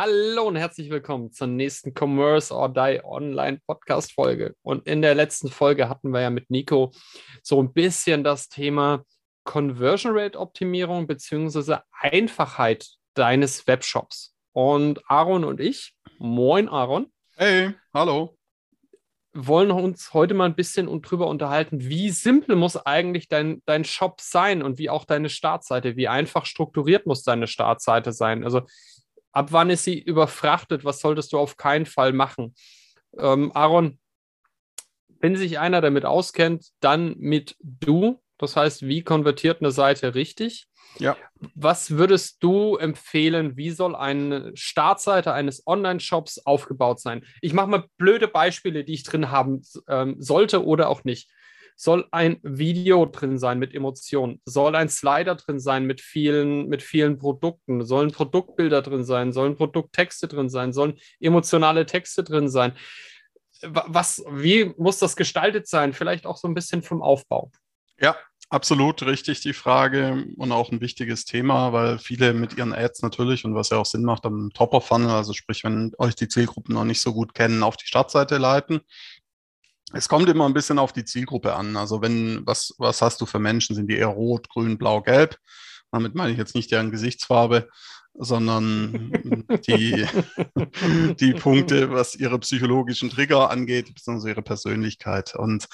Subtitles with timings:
[0.00, 4.54] Hallo und herzlich willkommen zur nächsten Commerce or Die Online Podcast Folge.
[4.62, 6.92] Und in der letzten Folge hatten wir ja mit Nico
[7.42, 9.02] so ein bisschen das Thema
[9.42, 14.36] Conversion Rate Optimierung beziehungsweise Einfachheit deines Webshops.
[14.52, 17.12] Und Aaron und ich, moin Aaron.
[17.34, 18.38] Hey, hallo.
[19.34, 24.20] Wollen uns heute mal ein bisschen drüber unterhalten, wie simpel muss eigentlich dein, dein Shop
[24.20, 28.44] sein und wie auch deine Startseite, wie einfach strukturiert muss deine Startseite sein.
[28.44, 28.62] Also
[29.32, 30.84] Ab wann ist sie überfrachtet?
[30.84, 32.54] Was solltest du auf keinen Fall machen?
[33.18, 33.98] Ähm, Aaron,
[35.20, 38.20] wenn sich einer damit auskennt, dann mit du.
[38.38, 40.68] Das heißt, wie konvertiert eine Seite richtig?
[40.98, 41.16] Ja.
[41.54, 43.56] Was würdest du empfehlen?
[43.56, 47.24] Wie soll eine Startseite eines Online-Shops aufgebaut sein?
[47.42, 51.30] Ich mache mal blöde Beispiele, die ich drin haben ähm, sollte oder auch nicht
[51.80, 56.82] soll ein Video drin sein mit Emotionen, soll ein Slider drin sein mit vielen, mit
[56.82, 62.72] vielen Produkten, sollen Produktbilder drin sein, sollen Produkttexte drin sein, sollen emotionale Texte drin sein.
[63.62, 65.92] Was, wie muss das gestaltet sein?
[65.92, 67.52] Vielleicht auch so ein bisschen vom Aufbau.
[68.00, 68.16] Ja,
[68.50, 73.44] absolut richtig die Frage und auch ein wichtiges Thema, weil viele mit ihren Ads natürlich
[73.44, 76.84] und was ja auch Sinn macht am Topper-Funnel, also sprich, wenn euch die Zielgruppen noch
[76.84, 78.80] nicht so gut kennen, auf die Startseite leiten
[79.92, 81.76] es kommt immer ein bisschen auf die Zielgruppe an.
[81.76, 83.74] Also wenn, was, was hast du für Menschen?
[83.74, 85.36] Sind die eher rot, grün, blau, gelb?
[85.90, 87.68] Damit meine ich jetzt nicht deren Gesichtsfarbe,
[88.14, 89.12] sondern
[89.66, 90.06] die,
[91.20, 95.34] die Punkte, was ihre psychologischen Trigger angeht, beziehungsweise ihre Persönlichkeit.
[95.34, 95.68] Und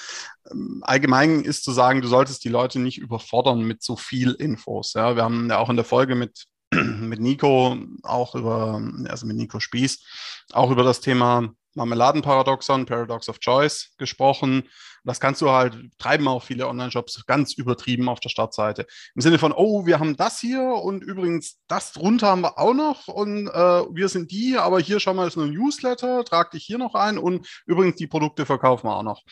[0.50, 4.92] ähm, allgemein ist zu sagen, du solltest die Leute nicht überfordern mit so viel Infos.
[4.92, 9.36] Ja, wir haben ja auch in der Folge mit, mit Nico auch über, also mit
[9.36, 10.04] Nico Spieß,
[10.52, 14.68] auch über das Thema Marmeladenparadoxon, Paradox of Choice gesprochen.
[15.06, 18.86] Das kannst du halt, treiben auch viele Online-Shops ganz übertrieben auf der Startseite.
[19.14, 22.72] Im Sinne von, oh, wir haben das hier und übrigens das drunter haben wir auch
[22.72, 26.64] noch und äh, wir sind die, aber hier schau mal, ist ein Newsletter, trag dich
[26.64, 29.22] hier noch ein und übrigens die Produkte verkaufen wir auch noch.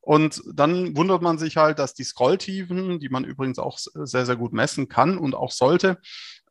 [0.00, 4.36] Und dann wundert man sich halt, dass die Scrolltiefen, die man übrigens auch sehr, sehr
[4.36, 5.98] gut messen kann und auch sollte,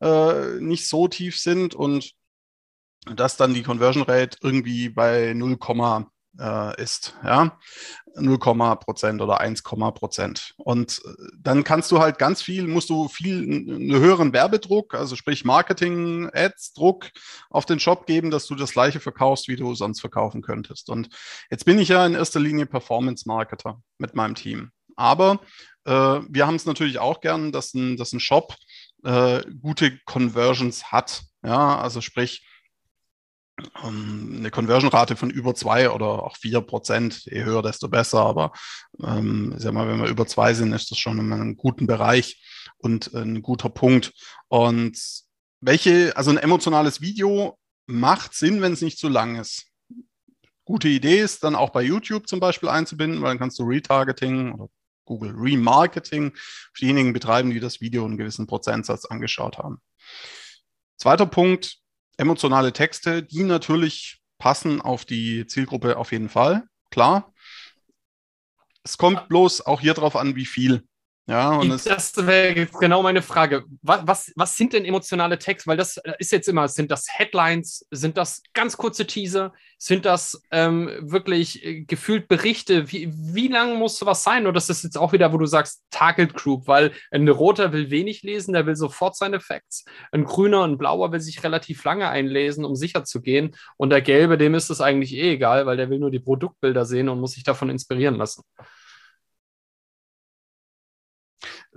[0.02, 2.12] äh, nicht so tief sind und
[3.14, 5.58] dass dann die Conversion Rate irgendwie bei 0,
[6.38, 7.58] äh, ist, ja,
[8.16, 10.54] 0, Prozent oder 1, Prozent.
[10.56, 15.16] Und äh, dann kannst du halt ganz viel, musst du viel einen höheren Werbedruck, also
[15.16, 17.10] sprich Marketing, Ads, Druck
[17.50, 20.90] auf den Shop geben, dass du das gleiche verkaufst, wie du sonst verkaufen könntest.
[20.90, 21.08] Und
[21.50, 24.70] jetzt bin ich ja in erster Linie Performance Marketer mit meinem Team.
[24.96, 25.40] Aber
[25.84, 28.54] äh, wir haben es natürlich auch gern, dass ein, dass ein Shop
[29.04, 31.22] äh, gute Conversions hat.
[31.44, 32.44] Ja, also sprich,
[33.74, 37.24] eine Conversion-Rate von über zwei oder auch vier Prozent.
[37.24, 38.20] Je höher, desto besser.
[38.20, 38.52] Aber
[39.02, 42.42] ähm, sag mal, wenn wir über zwei sind, ist das schon in einem guten Bereich
[42.78, 44.12] und ein guter Punkt.
[44.48, 44.98] Und
[45.60, 49.66] welche, also ein emotionales Video macht Sinn, wenn es nicht zu lang ist.
[50.64, 54.52] Gute Idee ist dann auch bei YouTube zum Beispiel einzubinden, weil dann kannst du Retargeting
[54.52, 54.68] oder
[55.04, 59.80] Google Remarketing für diejenigen betreiben, die das Video einen gewissen Prozentsatz angeschaut haben.
[60.98, 61.78] Zweiter Punkt,
[62.16, 67.32] emotionale Texte, die natürlich passen auf die Zielgruppe auf jeden Fall, klar.
[68.82, 70.86] Es kommt bloß auch hier drauf an, wie viel.
[71.28, 73.64] Ja, und das wäre genau meine Frage.
[73.82, 75.68] Was, was, was sind denn emotionale Texte?
[75.68, 80.04] Weil das äh, ist jetzt immer, sind das Headlines, sind das ganz kurze Teaser, sind
[80.04, 82.92] das ähm, wirklich äh, gefühlt Berichte?
[82.92, 84.46] Wie, wie lang muss sowas sein?
[84.46, 87.90] Oder das ist jetzt auch wieder, wo du sagst, Target Group, weil ein Roter will
[87.90, 89.84] wenig lesen, der will sofort seine Facts.
[90.12, 93.56] Ein Grüner und ein Blauer will sich relativ lange einlesen, um sicher zu gehen.
[93.76, 96.84] Und der Gelbe, dem ist es eigentlich eh egal, weil der will nur die Produktbilder
[96.84, 98.44] sehen und muss sich davon inspirieren lassen.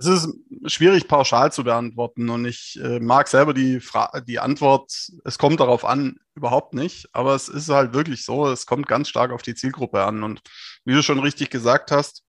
[0.00, 0.30] Es ist
[0.64, 3.82] schwierig pauschal zu beantworten und ich äh, mag selber die,
[4.26, 4.90] die Antwort,
[5.26, 7.08] es kommt darauf an, überhaupt nicht.
[7.12, 10.22] Aber es ist halt wirklich so, es kommt ganz stark auf die Zielgruppe an.
[10.22, 10.40] Und
[10.86, 12.24] wie du schon richtig gesagt hast,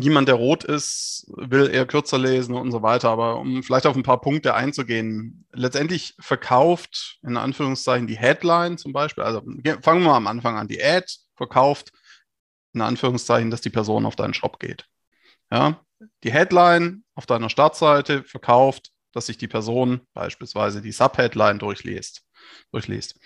[0.00, 3.10] jemand, der rot ist, will eher kürzer lesen und so weiter.
[3.10, 8.92] Aber um vielleicht auf ein paar Punkte einzugehen, letztendlich verkauft in Anführungszeichen die Headline zum
[8.92, 9.42] Beispiel, also
[9.82, 11.06] fangen wir mal am Anfang an, die Ad
[11.36, 11.92] verkauft
[12.72, 14.86] in Anführungszeichen, dass die Person auf deinen Shop geht.
[15.52, 15.80] Ja,
[16.24, 22.24] die Headline auf deiner Startseite verkauft, dass sich die Person beispielsweise die Subheadline durchliest.
[22.72, 23.18] durchliest.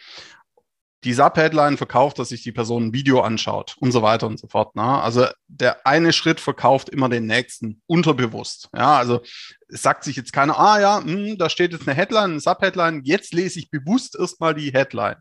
[1.05, 4.49] Die Sub-Headline verkauft, dass sich die Person ein Video anschaut und so weiter und so
[4.49, 4.75] fort.
[4.75, 4.83] Ne?
[4.83, 8.71] Also der eine Schritt verkauft immer den nächsten, unterbewusst.
[8.75, 9.21] Ja, also
[9.69, 12.41] es sagt sich jetzt keiner, ah ja, mh, hm, da steht jetzt eine Headline, eine
[12.41, 15.17] Sub-Headline, jetzt lese ich bewusst erstmal die Headline.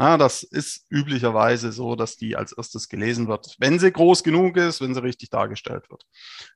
[0.00, 4.56] Ja, das ist üblicherweise so, dass die als erstes gelesen wird, wenn sie groß genug
[4.56, 6.04] ist, wenn sie richtig dargestellt wird.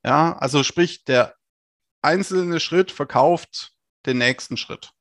[0.02, 1.34] Ja, also sprich, der
[2.00, 3.72] einzelne Schritt verkauft
[4.06, 4.92] den nächsten Schritt.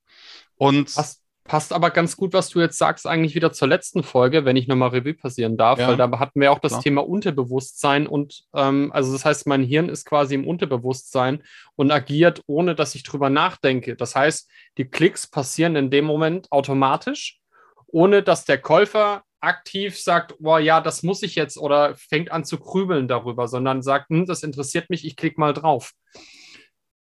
[0.55, 4.45] Und Was passt aber ganz gut, was du jetzt sagst, eigentlich wieder zur letzten Folge,
[4.45, 5.87] wenn ich nochmal Revue passieren darf, ja.
[5.87, 6.83] weil da hatten wir auch das Klar.
[6.83, 11.41] Thema Unterbewusstsein und ähm, also das heißt, mein Hirn ist quasi im Unterbewusstsein
[11.75, 13.95] und agiert, ohne dass ich drüber nachdenke.
[13.95, 14.47] Das heißt,
[14.77, 17.39] die Klicks passieren in dem Moment automatisch,
[17.87, 22.45] ohne dass der Käufer aktiv sagt, boah, ja, das muss ich jetzt oder fängt an
[22.45, 25.93] zu grübeln darüber, sondern sagt, hm, das interessiert mich, ich klicke mal drauf.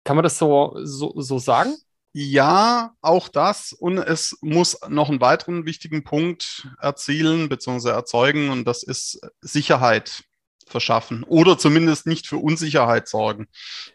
[0.05, 1.75] Kann man das so, so, so sagen?
[2.19, 3.73] Ja, auch das.
[3.73, 7.89] Und es muss noch einen weiteren wichtigen Punkt erzielen bzw.
[7.89, 10.23] erzeugen, und das ist Sicherheit
[10.65, 13.45] verschaffen oder zumindest nicht für Unsicherheit sorgen.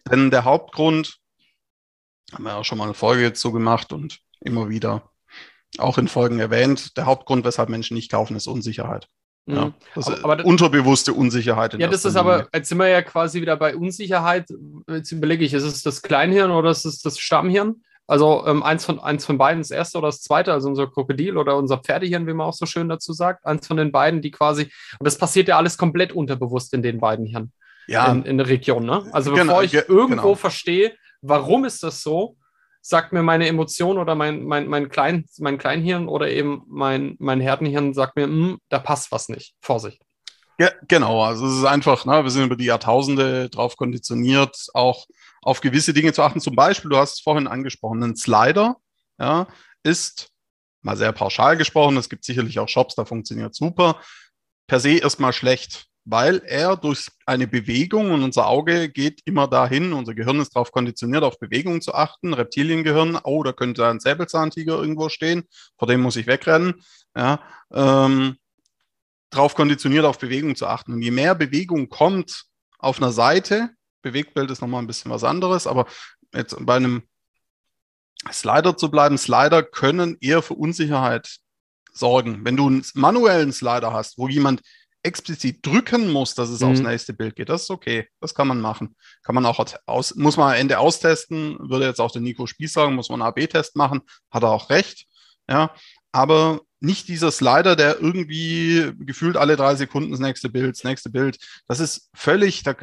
[0.08, 1.18] Denn der Hauptgrund,
[2.32, 5.10] haben wir auch schon mal eine Folge so gemacht und immer wieder
[5.78, 9.08] auch in Folgen erwähnt, der Hauptgrund, weshalb Menschen nicht kaufen, ist Unsicherheit.
[9.46, 9.74] Ja, mhm.
[9.96, 11.74] das aber, aber unterbewusste Unsicherheit.
[11.74, 14.48] ja, das ist aber, jetzt sind wir ja quasi wieder bei Unsicherheit.
[14.88, 17.82] Jetzt überlege ich, ist es das Kleinhirn oder ist es das Stammhirn?
[18.06, 21.36] Also ähm, eins, von, eins von beiden, das erste oder das zweite, also unser Krokodil
[21.36, 23.46] oder unser Pferdehirn, wie man auch so schön dazu sagt.
[23.46, 24.64] Eins von den beiden, die quasi,
[24.98, 27.52] und das passiert ja alles komplett unterbewusst in den beiden Hirn.
[27.86, 28.10] Ja.
[28.12, 29.08] In, in der Region, ne?
[29.12, 30.34] Also genau, bevor ich irgendwo genau.
[30.34, 32.36] verstehe, warum ist das so,
[32.80, 37.40] sagt mir meine Emotion oder mein, mein, mein, Klein, mein Kleinhirn oder eben mein, mein
[37.40, 39.54] Herdenhirn, sagt mir, hm, da passt was nicht.
[39.60, 40.02] Vorsicht.
[40.58, 45.06] Ja, genau, also es ist einfach, ne, wir sind über die Jahrtausende drauf konditioniert, auch
[45.42, 46.40] auf gewisse Dinge zu achten.
[46.40, 48.76] Zum Beispiel, du hast es vorhin angesprochen, ein Slider
[49.18, 49.46] ja,
[49.82, 50.30] ist
[50.80, 54.00] mal sehr pauschal gesprochen, es gibt sicherlich auch Shops, da funktioniert super,
[54.66, 59.92] per se erstmal schlecht, weil er durch eine Bewegung und unser Auge geht immer dahin,
[59.92, 64.78] unser Gehirn ist darauf konditioniert, auf Bewegung zu achten, Reptiliengehirn, oh, da könnte ein Säbelzahntiger
[64.78, 65.44] irgendwo stehen,
[65.78, 66.82] vor dem muss ich wegrennen,
[67.16, 67.40] ja,
[67.72, 68.36] ähm,
[69.30, 70.92] darauf konditioniert, auf Bewegung zu achten.
[70.92, 72.44] Und je mehr Bewegung kommt
[72.78, 73.70] auf einer Seite,
[74.02, 75.86] Bewegtbild ist nochmal ein bisschen was anderes, aber
[76.34, 77.02] jetzt bei einem
[78.30, 81.38] Slider zu bleiben, Slider können eher für Unsicherheit
[81.92, 82.44] sorgen.
[82.44, 84.62] Wenn du einen manuellen Slider hast, wo jemand
[85.02, 86.68] explizit drücken muss, dass es mhm.
[86.68, 88.08] aufs nächste Bild geht, das ist okay.
[88.20, 88.96] Das kann man machen.
[89.22, 92.72] Kann man auch aus, muss man am Ende austesten, würde jetzt auch der Nico Spieß
[92.72, 95.06] sagen, muss man einen AB-Test machen, hat er auch recht.
[95.48, 95.74] Ja,
[96.12, 101.10] aber nicht dieser Slider, der irgendwie gefühlt alle drei Sekunden das nächste Bild, das nächste
[101.10, 101.38] Bild.
[101.66, 102.76] Das ist völlig, da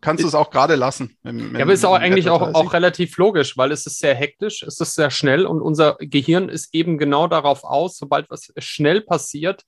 [0.00, 1.16] kannst du es auch gerade lassen.
[1.22, 4.62] Wenn, ja, aber ist auch eigentlich auch, auch relativ logisch, weil es ist sehr hektisch,
[4.62, 9.00] es ist sehr schnell und unser Gehirn ist eben genau darauf aus, sobald was schnell
[9.00, 9.64] passiert,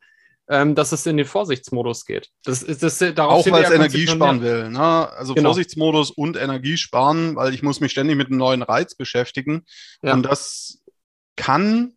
[0.49, 2.29] ähm, dass es in den Vorsichtsmodus geht.
[2.45, 4.69] Das, das, darauf auch weil es Energie sparen will.
[4.69, 4.81] Ne?
[4.81, 5.51] Also genau.
[5.51, 9.65] Vorsichtsmodus und Energie sparen, weil ich muss mich ständig mit einem neuen Reiz beschäftigen.
[10.03, 10.13] Ja.
[10.13, 10.83] Und das
[11.37, 11.93] kann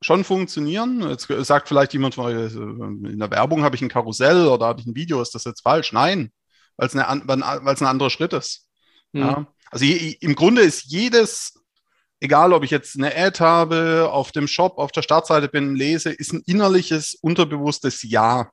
[0.00, 1.08] schon funktionieren.
[1.08, 4.94] Jetzt sagt vielleicht jemand, in der Werbung habe ich ein Karussell oder habe ich ein
[4.94, 5.92] Video, ist das jetzt falsch?
[5.92, 6.30] Nein,
[6.78, 8.66] weil es eine, ein anderer Schritt ist.
[9.12, 9.20] Mhm.
[9.20, 9.46] Ja?
[9.70, 11.60] Also je, im Grunde ist jedes,
[12.20, 16.10] egal ob ich jetzt eine Ad habe, auf dem Shop, auf der Startseite bin, lese,
[16.10, 18.50] ist ein innerliches, unterbewusstes Ja,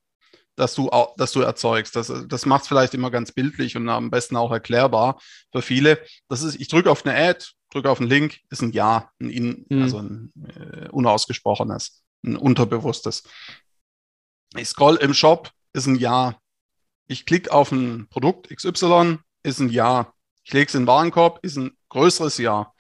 [0.56, 1.95] das du, das du erzeugst.
[1.95, 5.21] Das, das macht es vielleicht immer ganz bildlich und am besten auch erklärbar
[5.52, 6.02] für viele.
[6.28, 9.30] Das ist, ich drücke auf eine Ad, drücke auf einen Link, ist ein Ja, ein,
[9.30, 9.81] in, mhm.
[9.81, 13.23] also ein äh, unausgesprochenes, ein unterbewusstes.
[14.57, 16.38] Ich scroll im Shop, ist ein Ja.
[17.07, 20.14] Ich klicke auf ein Produkt XY, ist ein Ja.
[20.44, 22.74] Ich lege es in den Warenkorb, ist ein größeres Ja.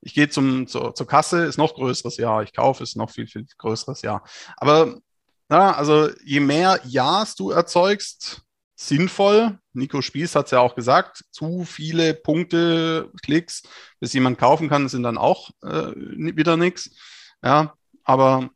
[0.00, 2.42] Ich gehe zum, zur, zur Kasse, ist noch größeres Ja.
[2.42, 4.22] Ich kaufe, ist noch viel, viel größeres Ja.
[4.56, 5.00] Aber
[5.48, 8.42] na, also je mehr Ja's du erzeugst,
[8.76, 9.58] sinnvoll.
[9.72, 13.62] Nico Spieß hat es ja auch gesagt, zu viele Punkte, Klicks,
[14.00, 16.90] bis jemand kaufen kann, sind dann auch äh, wieder nichts.
[17.42, 17.74] Ja,
[18.04, 18.50] aber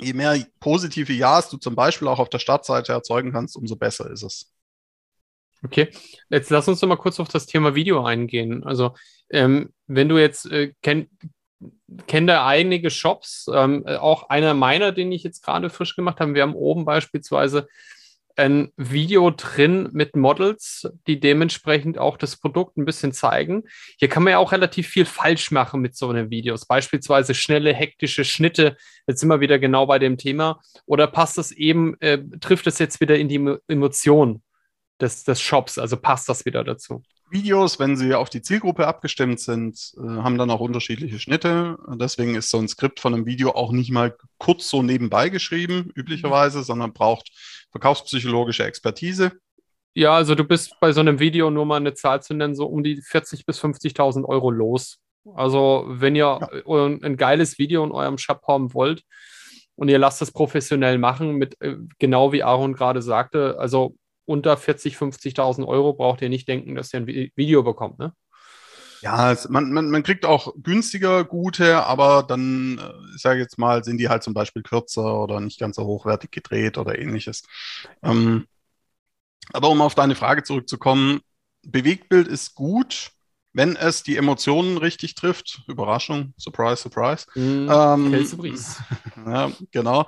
[0.00, 4.10] je mehr positive Ja's du zum Beispiel auch auf der Startseite erzeugen kannst, umso besser
[4.10, 4.52] ist es.
[5.64, 5.90] Okay,
[6.28, 8.64] jetzt lass uns doch mal kurz auf das Thema Video eingehen.
[8.64, 8.94] Also,
[9.30, 11.08] ähm, wenn du jetzt äh, kenn,
[12.08, 16.34] kenn da einige Shops, ähm, auch einer meiner, den ich jetzt gerade frisch gemacht habe.
[16.34, 17.68] Wir haben oben beispielsweise
[18.36, 23.64] ein Video drin mit Models, die dementsprechend auch das Produkt ein bisschen zeigen.
[23.98, 27.72] Hier kann man ja auch relativ viel falsch machen mit so einen Videos, beispielsweise schnelle,
[27.74, 28.76] hektische Schnitte.
[29.06, 30.60] Jetzt sind wir wieder genau bei dem Thema.
[30.86, 34.42] Oder passt das eben, äh, trifft es jetzt wieder in die Emotion
[35.00, 35.78] des, des Shops?
[35.78, 37.02] Also passt das wieder dazu?
[37.32, 41.78] Videos, wenn sie auf die Zielgruppe abgestimmt sind, äh, haben dann auch unterschiedliche Schnitte.
[41.94, 45.90] Deswegen ist so ein Skript von einem Video auch nicht mal kurz so nebenbei geschrieben,
[45.94, 47.30] üblicherweise, sondern braucht
[47.70, 49.32] verkaufspsychologische Expertise.
[49.94, 52.66] Ja, also du bist bei so einem Video nur mal eine Zahl zu nennen, so
[52.66, 54.98] um die 40.000 bis 50.000 Euro los.
[55.34, 56.84] Also wenn ihr ja.
[56.84, 59.04] ein geiles Video in eurem Shop haben wollt
[59.76, 64.54] und ihr lasst das professionell machen, mit äh, genau wie Aaron gerade sagte, also unter
[64.54, 68.12] 40.000, 50.000 Euro braucht ihr nicht denken, dass ihr ein Video bekommt, ne?
[69.02, 73.58] Ja, es, man, man, man kriegt auch günstiger gute, aber dann, äh, ich sage jetzt
[73.58, 77.42] mal, sind die halt zum Beispiel kürzer oder nicht ganz so hochwertig gedreht oder ähnliches.
[78.02, 78.46] Ähm,
[79.52, 81.20] aber um auf deine Frage zurückzukommen,
[81.62, 83.10] Bewegtbild ist gut,
[83.52, 85.62] wenn es die Emotionen richtig trifft.
[85.66, 87.26] Überraschung, Surprise, Surprise.
[87.34, 88.26] Mm, ähm,
[89.26, 90.06] ja, genau.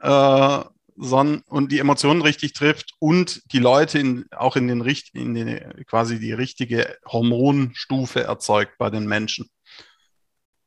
[0.00, 0.64] Äh,
[1.02, 4.80] son und die Emotionen richtig trifft und die Leute in, auch in den,
[5.12, 9.50] in den quasi die richtige Hormonstufe erzeugt bei den Menschen.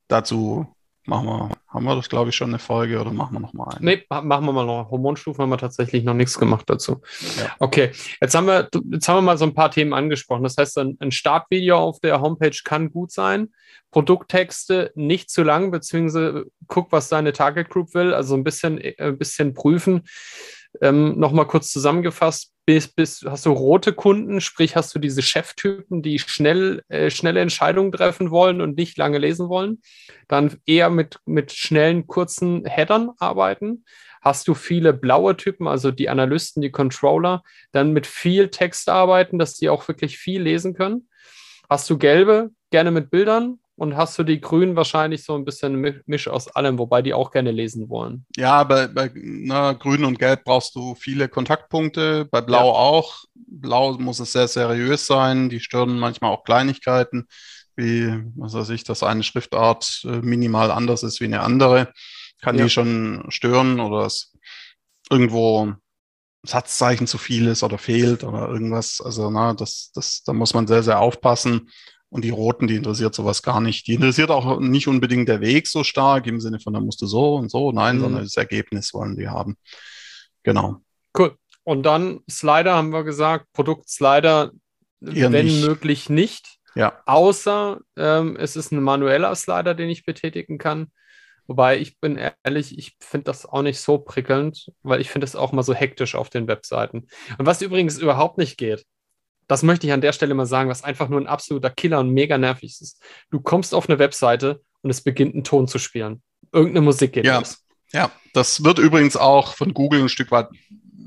[0.07, 0.74] Dazu
[1.05, 3.67] machen wir, haben wir das, glaube ich, schon eine Folge oder machen wir noch mal
[3.69, 3.85] eine?
[3.85, 4.89] Nee, machen wir mal noch.
[4.89, 7.01] Hormonstufen haben wir tatsächlich noch nichts gemacht dazu.
[7.37, 7.55] Ja.
[7.59, 10.43] Okay, jetzt haben, wir, jetzt haben wir mal so ein paar Themen angesprochen.
[10.43, 13.49] Das heißt, ein, ein Startvideo auf der Homepage kann gut sein.
[13.91, 18.13] Produkttexte nicht zu lang, beziehungsweise guck, was deine Target Group will.
[18.13, 20.03] Also ein bisschen, äh, ein bisschen prüfen.
[20.81, 26.01] Ähm, Nochmal kurz zusammengefasst, bis, bis, hast du rote Kunden, sprich hast du diese Cheftypen,
[26.01, 29.81] die schnell, äh, schnelle Entscheidungen treffen wollen und nicht lange lesen wollen.
[30.27, 33.85] Dann eher mit, mit schnellen, kurzen Headern arbeiten.
[34.21, 39.37] Hast du viele blaue Typen, also die Analysten, die Controller, dann mit viel Text arbeiten,
[39.37, 41.07] dass die auch wirklich viel lesen können.
[41.69, 46.01] Hast du gelbe, gerne mit Bildern, und hast du die Grünen wahrscheinlich so ein bisschen
[46.05, 48.25] Misch aus allem, wobei die auch gerne lesen wollen.
[48.37, 52.73] Ja, bei, bei na, Grün und Gelb brauchst du viele Kontaktpunkte, bei Blau ja.
[52.73, 53.25] auch.
[53.35, 57.27] Blau muss es sehr seriös sein, die stören manchmal auch Kleinigkeiten,
[57.75, 61.91] wie, was weiß ich, dass eine Schriftart äh, minimal anders ist wie eine andere,
[62.41, 62.63] kann ja.
[62.63, 64.33] die schon stören oder es
[65.09, 65.73] irgendwo
[66.43, 69.01] Satzzeichen zu viel ist oder fehlt oder irgendwas.
[69.03, 71.69] Also, na, das, das, da muss man sehr, sehr aufpassen.
[72.09, 73.87] Und die Roten, die interessiert sowas gar nicht.
[73.87, 77.07] Die interessiert auch nicht unbedingt der Weg so stark im Sinne von, da musst du
[77.07, 77.71] so und so.
[77.71, 78.01] Nein, mhm.
[78.01, 79.57] sondern das Ergebnis wollen die haben.
[80.43, 80.77] Genau.
[81.17, 81.35] Cool.
[81.63, 84.51] Und dann Slider haben wir gesagt, Produktslider,
[85.01, 85.65] Eher wenn nicht.
[85.65, 86.59] möglich nicht.
[86.75, 87.01] Ja.
[87.05, 90.91] Außer ähm, es ist ein manueller Slider, den ich betätigen kann.
[91.47, 95.35] Wobei ich bin ehrlich, ich finde das auch nicht so prickelnd, weil ich finde es
[95.35, 97.07] auch mal so hektisch auf den Webseiten.
[97.37, 98.85] Und was übrigens überhaupt nicht geht,
[99.47, 102.09] das möchte ich an der Stelle mal sagen, was einfach nur ein absoluter Killer und
[102.09, 103.01] mega nervig ist.
[103.29, 106.21] Du kommst auf eine Webseite und es beginnt ein Ton zu spielen.
[106.51, 107.39] Irgendeine Musik geht ja.
[107.39, 107.59] los.
[107.91, 110.49] Ja, das wird übrigens auch von Google ein Stück weit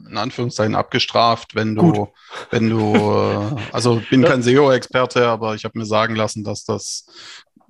[0.09, 2.09] in Anführungszeichen abgestraft, wenn du, Gut.
[2.51, 2.95] wenn du,
[3.57, 7.07] äh, also bin kein SEO-Experte, aber ich habe mir sagen lassen, dass das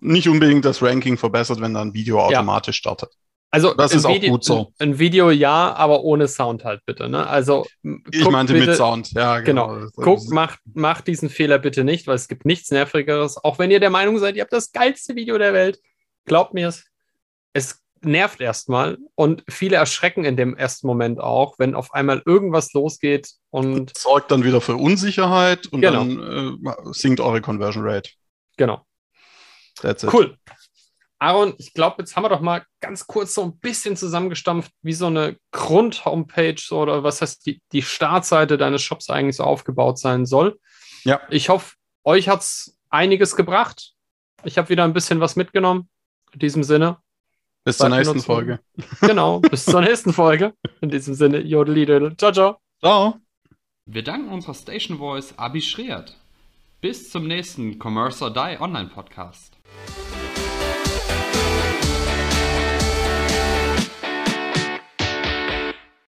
[0.01, 2.81] nicht unbedingt das Ranking verbessert, wenn da ein Video automatisch ja.
[2.81, 3.11] startet.
[3.51, 4.73] Also das ist Video, auch gut so.
[4.79, 7.09] Ein, Video ja, aber ohne Sound halt bitte.
[7.09, 7.27] Ne?
[7.27, 7.67] Also
[8.11, 9.69] ich meinte bitte, mit Sound, ja genau.
[9.69, 9.91] genau.
[9.97, 13.43] Guckt, macht, macht diesen Fehler bitte nicht, weil es gibt nichts nervigeres.
[13.43, 15.81] Auch wenn ihr der Meinung seid, ihr habt das geilste Video der Welt,
[16.27, 16.85] glaubt mir es.
[17.55, 22.73] Es nervt erstmal und viele erschrecken in dem ersten Moment auch, wenn auf einmal irgendwas
[22.75, 26.05] losgeht und sorgt dann wieder für Unsicherheit und genau.
[26.05, 28.11] dann äh, sinkt eure Conversion Rate.
[28.57, 28.85] Genau.
[30.13, 30.37] Cool.
[31.19, 34.93] Aaron, ich glaube, jetzt haben wir doch mal ganz kurz so ein bisschen zusammengestampft, wie
[34.93, 40.27] so eine Grund-Homepage oder was heißt die, die Startseite deines Shops eigentlich so aufgebaut sein
[40.27, 40.59] soll.
[41.05, 41.21] Ja.
[41.31, 43.93] Ich hoffe, euch hat es einiges gebracht.
[44.45, 45.89] Ich habe wieder ein bisschen was mitgenommen.
[46.33, 46.99] In diesem Sinne.
[47.65, 48.61] Bis zur nächsten Folge.
[49.01, 50.55] Genau, bis zur nächsten Folge.
[50.81, 52.57] In diesem Sinne, Jodeli Ciao, ciao.
[52.81, 53.17] Ciao.
[53.87, 56.17] Wir danken unserer Station Voice Abi Schreert.
[56.81, 59.57] Bis zum nächsten Commerce or Die Online Podcast.